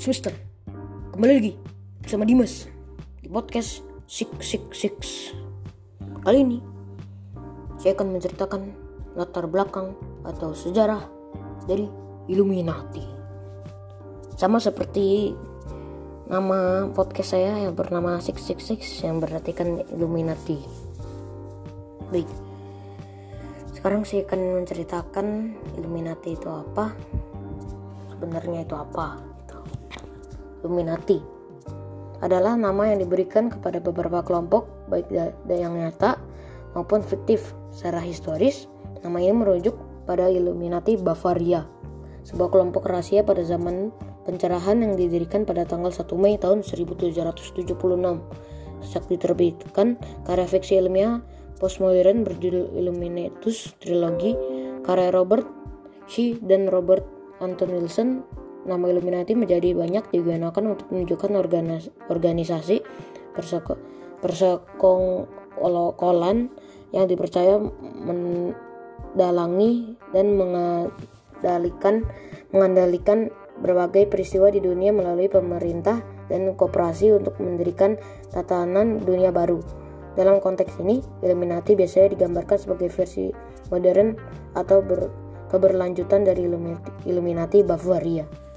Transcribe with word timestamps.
semester 0.00 0.32
Kembali 1.12 1.32
lagi 1.36 1.52
bersama 2.00 2.24
Dimas 2.24 2.64
Di 3.20 3.28
podcast 3.28 3.84
Six 4.08 4.32
Six 4.40 4.64
Six. 4.72 4.98
Kali 6.24 6.40
ini 6.40 6.56
Saya 7.76 7.92
akan 7.92 8.16
menceritakan 8.16 8.62
latar 9.12 9.44
belakang 9.44 9.92
atau 10.24 10.56
sejarah 10.56 11.04
dari 11.68 11.84
Illuminati. 12.32 13.04
Sama 14.40 14.56
seperti 14.56 15.36
nama 16.32 16.88
podcast 16.88 17.36
saya 17.36 17.68
yang 17.68 17.76
bernama 17.76 18.24
Six 18.24 18.40
Six 18.40 18.72
Six 18.72 19.04
Yang 19.04 19.28
berartikan 19.28 19.84
Illuminati. 19.92 20.64
Baik. 22.08 22.30
Sekarang 23.76 24.08
saya 24.08 24.24
akan 24.24 24.64
menceritakan 24.64 25.26
Illuminati 25.76 26.40
itu 26.40 26.48
apa 26.48 26.88
sebenarnya 28.16 28.64
itu 28.64 28.72
apa. 28.72 29.39
Illuminati 30.60 31.20
adalah 32.20 32.52
nama 32.56 32.92
yang 32.92 33.00
diberikan 33.00 33.48
kepada 33.48 33.80
beberapa 33.80 34.20
kelompok 34.20 34.68
baik 34.92 35.08
yang 35.48 35.72
nyata 35.76 36.20
maupun 36.76 37.00
fiktif. 37.00 37.56
Secara 37.70 38.02
historis 38.02 38.66
nama 39.00 39.22
ini 39.22 39.32
merujuk 39.32 39.78
pada 40.04 40.28
Illuminati 40.28 40.98
Bavaria 40.98 41.64
sebuah 42.26 42.52
kelompok 42.52 42.84
rahasia 42.84 43.24
pada 43.24 43.40
zaman 43.46 43.88
pencerahan 44.28 44.84
yang 44.84 44.92
didirikan 44.94 45.48
pada 45.48 45.64
tanggal 45.64 45.88
1 45.88 46.04
Mei 46.20 46.36
tahun 46.36 46.60
1776 46.60 47.72
sejak 48.80 49.04
diterbitkan 49.08 49.96
karya 50.24 50.46
fiksi 50.48 50.80
ilmiah 50.80 51.24
postmodern 51.60 52.24
berjudul 52.24 52.72
Illuminatus 52.76 53.76
Trilogy 53.80 54.36
karya 54.84 55.12
Robert 55.12 55.48
Shee 56.08 56.36
dan 56.40 56.68
Robert 56.68 57.04
Anton 57.40 57.72
Wilson 57.76 58.24
nama 58.68 58.88
Illuminati 58.88 59.34
menjadi 59.36 59.72
banyak 59.72 60.12
digunakan 60.12 60.64
untuk 60.64 60.92
menunjukkan 60.92 61.30
organisasi 62.08 62.82
persekongkolan 64.20 66.50
yang 66.90 67.06
dipercaya 67.06 67.62
mendalangi 68.04 69.96
dan 70.12 70.36
mengendalikan 70.36 72.04
mengendalikan 72.50 73.30
berbagai 73.60 74.08
peristiwa 74.08 74.48
di 74.50 74.58
dunia 74.58 74.90
melalui 74.90 75.28
pemerintah 75.28 76.00
dan 76.32 76.56
kooperasi 76.56 77.12
untuk 77.12 77.36
mendirikan 77.38 78.00
tatanan 78.32 79.04
dunia 79.04 79.30
baru. 79.30 79.60
Dalam 80.18 80.42
konteks 80.42 80.82
ini, 80.82 80.98
Illuminati 81.22 81.78
biasanya 81.78 82.18
digambarkan 82.18 82.58
sebagai 82.58 82.90
versi 82.90 83.30
modern 83.70 84.18
atau 84.58 84.82
ber, 84.82 85.06
keberlanjutan 85.52 86.26
dari 86.26 86.50
Illuminati 87.06 87.62
Bavaria. 87.62 88.49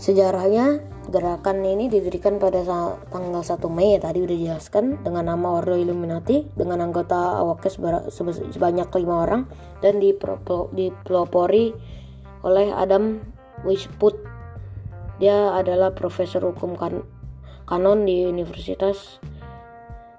Sejarahnya, 0.00 0.84
gerakan 1.08 1.64
ini 1.64 1.92
didirikan 1.92 2.40
pada 2.40 2.64
tanggal 3.08 3.44
1 3.44 3.60
Mei 3.68 4.00
tadi 4.00 4.24
udah 4.24 4.36
dijelaskan 4.36 5.04
dengan 5.04 5.32
nama 5.32 5.60
Ordo 5.60 5.76
Illuminati 5.76 6.48
dengan 6.56 6.80
anggota 6.80 7.40
awaknya 7.40 8.08
sebanyak 8.52 8.88
lima 9.00 9.14
orang 9.28 9.42
dan 9.84 10.00
dipelopori 10.00 11.76
oleh 12.44 12.68
Adam 12.72 13.20
Weishaupt. 13.64 14.16
Dia 15.20 15.54
adalah 15.56 15.92
profesor 15.92 16.42
hukum 16.42 16.76
kan 16.76 17.04
kanon 17.64 18.04
di 18.04 18.28
Universitas 18.28 19.20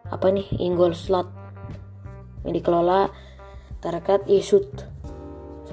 apa 0.10 0.30
nih 0.30 0.46
Ingolstadt 0.62 1.30
yang 2.46 2.54
dikelola 2.54 3.10
Tarekat 3.82 4.30
Yesud 4.30 4.85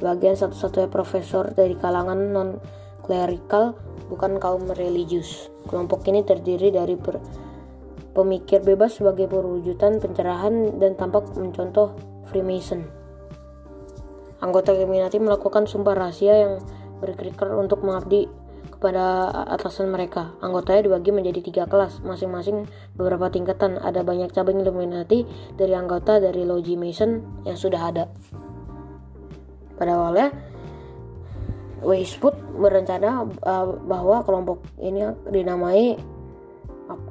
sebagian 0.02 0.34
satu-satunya 0.34 0.90
profesor 0.90 1.54
dari 1.54 1.78
kalangan 1.78 2.34
non 2.34 2.58
klerikal 3.06 3.78
bukan 4.10 4.42
kaum 4.42 4.66
religius 4.74 5.46
kelompok 5.70 6.02
ini 6.10 6.26
terdiri 6.26 6.74
dari 6.74 6.98
pemikir 8.10 8.66
bebas 8.66 8.98
sebagai 8.98 9.30
perwujudan 9.30 10.02
pencerahan 10.02 10.82
dan 10.82 10.98
tampak 10.98 11.30
mencontoh 11.38 11.94
Freemason 12.26 12.82
anggota 14.42 14.74
Illuminati 14.74 15.22
melakukan 15.22 15.70
sumpah 15.70 15.94
rahasia 15.94 16.34
yang 16.34 16.52
berkerikar 16.98 17.54
untuk 17.54 17.86
mengabdi 17.86 18.26
kepada 18.82 19.30
atasan 19.54 19.94
mereka. 19.94 20.34
Anggotanya 20.42 20.90
dibagi 20.90 21.14
menjadi 21.14 21.38
tiga 21.38 21.64
kelas, 21.70 22.02
masing-masing 22.02 22.66
beberapa 22.98 23.30
tingkatan. 23.30 23.78
Ada 23.78 24.02
banyak 24.02 24.34
cabang 24.34 24.58
Illuminati 24.58 25.22
dari 25.54 25.70
anggota 25.78 26.19
dari 26.19 26.42
Logi 26.42 26.74
Mason 26.74 27.42
yang 27.46 27.54
sudah 27.54 27.94
ada. 27.94 28.10
Pada 29.82 29.98
awalnya, 29.98 30.31
Weishaupt 31.82 32.38
berencana 32.54 33.26
uh, 33.26 33.66
bahwa 33.82 34.22
kelompok 34.22 34.62
ini 34.78 35.10
dinamai 35.26 35.98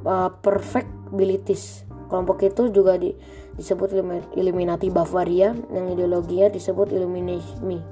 uh, 0.07 0.31
Perfect 0.39 0.87
Abilities. 1.11 1.83
Kelompok 2.07 2.47
itu 2.47 2.71
juga 2.71 2.95
di, 2.95 3.11
disebut 3.59 3.91
Illuminati 4.39 4.87
Bavaria 4.87 5.51
yang 5.51 5.91
ideologinya 5.91 6.47
disebut 6.47 6.95
Illuminisme. 6.95 7.83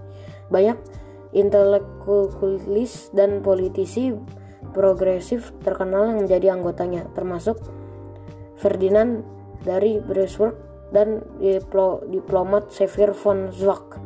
Banyak 0.47 0.79
intelektualis 1.35 3.11
dan 3.11 3.43
politisi 3.43 4.15
progresif 4.71 5.51
terkenal 5.59 6.15
yang 6.15 6.23
menjadi 6.23 6.55
anggotanya, 6.55 7.03
termasuk 7.19 7.59
Ferdinand 8.55 9.27
dari 9.67 9.99
Brunswick 9.99 10.55
dan 10.95 11.19
diplo, 11.43 11.99
diplomat 12.07 12.71
Xavier 12.71 13.11
von 13.11 13.51
Zwack 13.51 13.98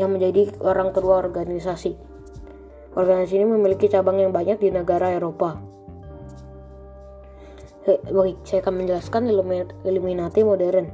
yang 0.00 0.16
menjadi 0.16 0.48
orang 0.64 0.96
kedua 0.96 1.20
organisasi. 1.20 1.92
Organisasi 2.96 3.36
ini 3.36 3.46
memiliki 3.46 3.92
cabang 3.92 4.16
yang 4.16 4.32
banyak 4.32 4.56
di 4.56 4.72
negara 4.72 5.12
Eropa. 5.12 5.60
Baik, 7.86 8.40
saya 8.48 8.64
akan 8.64 8.74
menjelaskan 8.80 9.28
Illuminati 9.84 10.40
modern. 10.40 10.88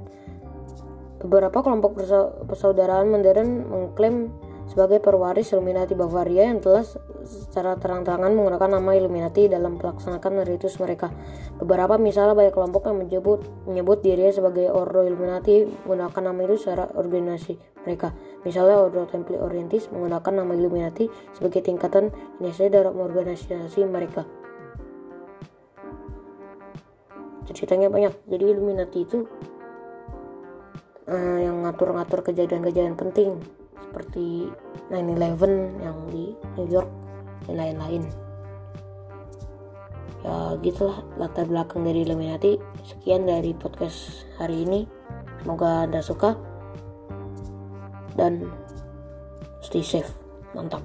Beberapa 1.23 1.63
kelompok 1.63 2.03
persaudaraan 2.51 3.09
modern 3.11 3.49
mengklaim 3.71 4.35
sebagai 4.67 4.99
perwaris 4.99 5.55
Illuminati 5.55 5.95
Bavaria 5.95 6.51
yang 6.51 6.59
telah 6.59 6.83
secara 7.27 7.79
terang-terangan 7.79 8.35
menggunakan 8.35 8.79
nama 8.79 8.91
Illuminati 8.99 9.47
dalam 9.47 9.79
melaksanakan 9.79 10.43
ritus 10.43 10.79
mereka. 10.83 11.11
Beberapa 11.59 11.99
misalnya 11.99 12.35
banyak 12.35 12.55
kelompok 12.55 12.91
yang 12.91 12.99
menyebut 13.03 13.41
menyebut 13.67 13.99
dirinya 14.03 14.35
sebagai 14.35 14.71
Ordo 14.75 15.07
Illuminati 15.07 15.67
menggunakan 15.87 16.23
nama 16.33 16.39
itu 16.47 16.57
secara 16.59 16.91
organisasi 16.95 17.55
mereka. 17.87 18.13
Misalnya 18.43 18.83
Ordo 18.83 19.07
Templi 19.07 19.39
Orientis 19.39 19.87
menggunakan 19.91 20.33
nama 20.43 20.53
Illuminati 20.55 21.07
sebagai 21.35 21.63
tingkatan 21.63 22.11
inisiasi 22.43 22.71
dalam 22.71 22.99
organisasi 22.99 23.87
mereka. 23.87 24.27
Ceritanya 27.47 27.87
banyak. 27.89 28.13
Jadi 28.27 28.45
Illuminati 28.51 28.99
itu 29.07 29.23
uh, 31.07 31.39
yang 31.39 31.63
ngatur-ngatur 31.63 32.27
kejadian-kejadian 32.27 32.99
penting 32.99 33.39
seperti 33.97 34.53
9/11 34.93 35.81
yang 35.81 35.97
di 36.13 36.37
New 36.61 36.69
York 36.69 36.93
dan 37.49 37.57
lain-lain. 37.57 38.05
Ya 40.21 40.61
gitulah 40.61 41.01
latar 41.17 41.49
belakang 41.49 41.81
dari 41.81 42.05
Illuminati. 42.05 42.61
Sekian 42.85 43.25
dari 43.25 43.57
podcast 43.57 44.29
hari 44.37 44.69
ini. 44.69 44.85
Semoga 45.41 45.89
anda 45.89 46.05
suka. 46.05 46.37
Dan 48.21 48.53
stay 49.65 49.81
safe. 49.81 50.13
Mantap 50.53 50.85